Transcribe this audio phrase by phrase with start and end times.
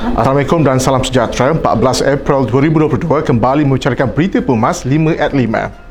[0.00, 1.52] Assalamualaikum dan salam sejahtera.
[1.52, 5.89] 14 April 2022 kembali membicarakan berita Pumas 5 at 5.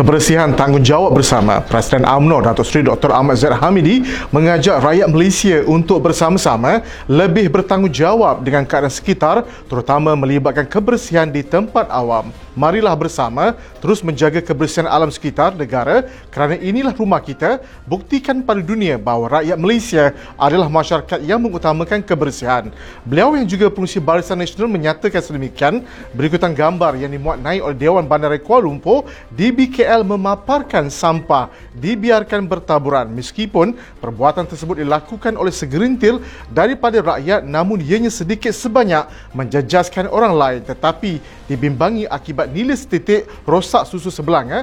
[0.00, 3.12] Kebersihan Tanggungjawab Bersama Presiden AMNO Datuk Seri Dr.
[3.12, 4.00] Ahmad Zaid Hamidi
[4.32, 11.92] mengajak rakyat Malaysia untuk bersama-sama lebih bertanggungjawab dengan keadaan sekitar terutama melibatkan kebersihan di tempat
[11.92, 18.60] awam marilah bersama terus menjaga kebersihan alam sekitar negara kerana inilah rumah kita buktikan pada
[18.60, 20.04] dunia bahawa rakyat Malaysia
[20.34, 22.68] adalah masyarakat yang mengutamakan kebersihan.
[23.06, 28.04] Beliau yang juga pengurusi Barisan Nasional menyatakan sedemikian berikutan gambar yang dimuat naik oleh Dewan
[28.04, 29.48] Bandar Kuala Lumpur di
[29.90, 36.14] BKL memaparkan sampah dibiarkan bertaburan meskipun perbuatan tersebut dilakukan oleh segerintir
[36.46, 39.02] daripada rakyat namun ianya sedikit sebanyak
[39.34, 41.18] menjejaskan orang lain tetapi
[41.50, 44.62] dibimbangi akibat nilai setitik rosak susu sebelang.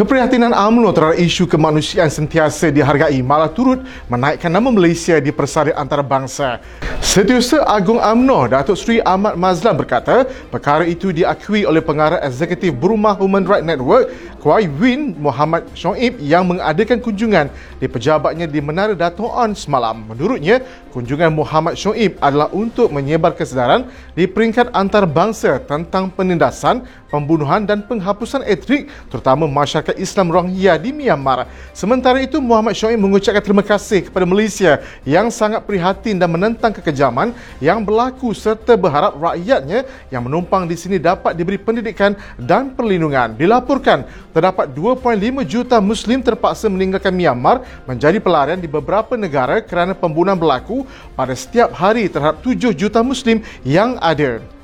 [0.00, 6.56] Keprihatinan UMNO terhadap isu kemanusiaan sentiasa dihargai malah turut menaikkan nama Malaysia di persada antarabangsa.
[7.04, 13.12] Setiausaha Agung UMNO, Datuk Seri Ahmad Mazlan berkata, perkara itu diakui oleh pengarah eksekutif Burma
[13.12, 14.08] Human Rights Network,
[14.40, 20.00] Kuai Win Muhammad Shoaib yang mengadakan kunjungan di pejabatnya di Menara Dato' On semalam.
[20.08, 20.64] Menurutnya,
[20.96, 28.40] kunjungan Muhammad Shoaib adalah untuk menyebar kesedaran di peringkat antarabangsa tentang penindasan, pembunuhan dan penghapusan
[28.48, 31.48] etnik terutama masyarakat Islam Rohingya di Myanmar.
[31.74, 37.32] Sementara itu, Muhammad Shoaib mengucapkan terima kasih kepada Malaysia yang sangat prihatin dan menentang kekejaman
[37.58, 43.34] yang berlaku serta berharap rakyatnya yang menumpang di sini dapat diberi pendidikan dan perlindungan.
[43.34, 50.38] Dilaporkan terdapat 2.5 juta Muslim terpaksa meninggalkan Myanmar menjadi pelarian di beberapa negara kerana pembunuhan
[50.38, 50.86] berlaku
[51.18, 54.59] pada setiap hari terhadap 7 juta Muslim yang ada.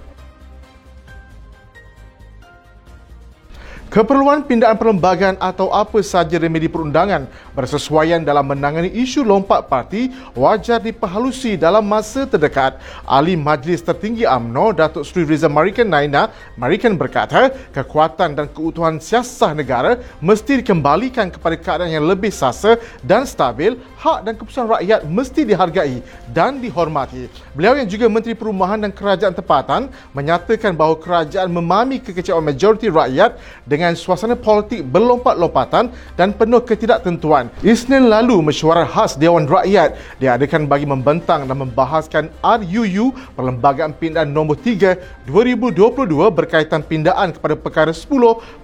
[3.96, 7.24] Keperluan pindaan perlembagaan atau apa sahaja remedi perundangan
[7.56, 12.76] bersesuaian dalam menangani isu lompat parti wajar diperhalusi dalam masa terdekat.
[13.08, 16.28] Ahli Majlis Tertinggi AMNO, Datuk Seri Riza Marikan Naina,
[16.60, 23.24] Marikan berkata, kekuatan dan keutuhan siasah negara mesti dikembalikan kepada keadaan yang lebih sasa dan
[23.24, 26.04] stabil, hak dan keputusan rakyat mesti dihargai
[26.36, 27.32] dan dihormati.
[27.56, 33.40] Beliau yang juga Menteri Perumahan dan Kerajaan Tempatan menyatakan bahawa kerajaan memahami kekecewaan majoriti rakyat
[33.64, 37.46] dengan dengan suasana politik berlompat-lompatan dan penuh ketidaktentuan.
[37.62, 44.58] Isnin lalu, mesyuarat khas Dewan Rakyat diadakan bagi membentang dan membahaskan RUU Perlembagaan Pindaan Nombor
[44.58, 46.02] 3 2022
[46.34, 48.10] berkaitan pindaan kepada perkara 10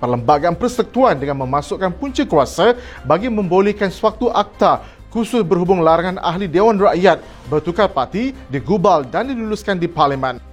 [0.03, 2.75] Perlembagaan Persekutuan dengan memasukkan punca kuasa
[3.07, 4.83] bagi membolehkan sewaktu akta
[5.15, 10.52] khusus berhubung larangan ahli Dewan Rakyat bertukar parti digubal dan diluluskan di Parlimen.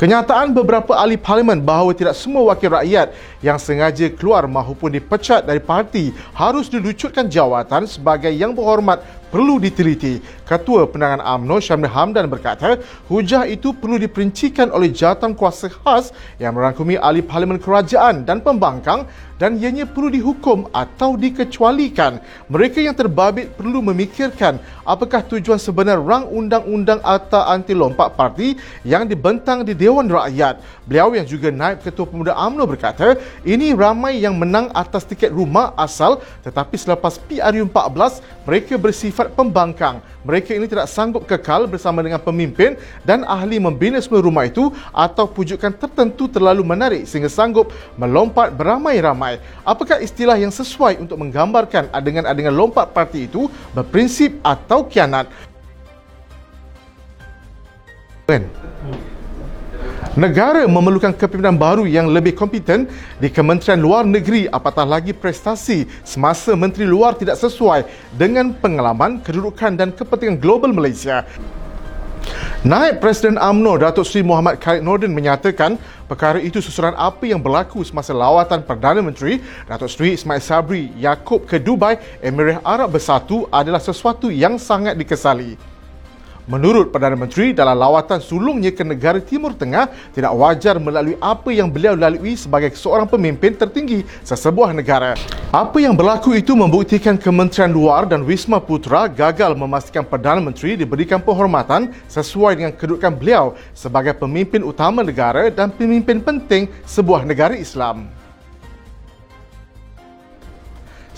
[0.00, 5.60] Kenyataan beberapa ahli parlimen bahawa tidak semua wakil rakyat yang sengaja keluar maupun dipecat dari
[5.60, 10.18] parti harus dilucutkan jawatan sebagai yang berhormat perlu diteliti.
[10.44, 16.10] Ketua Penangan AMNO Syamil Hamdan berkata, hujah itu perlu diperincikan oleh jawatan kuasa khas
[16.42, 19.06] yang merangkumi ahli parlimen kerajaan dan pembangkang
[19.38, 22.20] dan ianya perlu dihukum atau dikecualikan.
[22.52, 29.08] Mereka yang terbabit perlu memikirkan apakah tujuan sebenar rang undang-undang atau anti lompat parti yang
[29.08, 30.84] dibentang di Dewan Rakyat.
[30.84, 35.72] Beliau yang juga naib Ketua Pemuda AMNO berkata, ini ramai yang menang atas tiket rumah
[35.74, 40.02] asal tetapi selepas PRU 14 mereka bersifat pembangkang.
[40.20, 42.76] Mereka ini tidak sanggup kekal bersama dengan pemimpin
[43.08, 49.40] dan ahli membina semua rumah itu atau pujukan tertentu terlalu menarik sehingga sanggup melompat beramai-ramai.
[49.64, 55.30] Apakah istilah yang sesuai untuk menggambarkan adegan-adegan lompat parti itu berprinsip atau kianat?
[58.28, 58.59] Ben.
[60.18, 62.90] Negara memerlukan kepimpinan baru yang lebih kompeten
[63.22, 67.86] di Kementerian Luar Negeri apatah lagi prestasi semasa Menteri Luar tidak sesuai
[68.18, 71.22] dengan pengalaman, kedudukan dan kepentingan global Malaysia.
[72.66, 75.78] Naib Presiden AMNO Datuk Seri Muhammad Khalid Nordin menyatakan
[76.10, 79.38] perkara itu susuran apa yang berlaku semasa lawatan Perdana Menteri
[79.70, 85.54] Datuk Seri Ismail Sabri Yaakob ke Dubai, Emirat Arab Bersatu adalah sesuatu yang sangat dikesali.
[86.50, 91.70] Menurut Perdana Menteri, dalam lawatan sulungnya ke negara Timur Tengah, tidak wajar melalui apa yang
[91.70, 95.14] beliau lalui sebagai seorang pemimpin tertinggi sesebuah negara.
[95.54, 101.22] Apa yang berlaku itu membuktikan Kementerian Luar dan Wisma Putra gagal memastikan Perdana Menteri diberikan
[101.22, 108.10] penghormatan sesuai dengan kedudukan beliau sebagai pemimpin utama negara dan pemimpin penting sebuah negara Islam.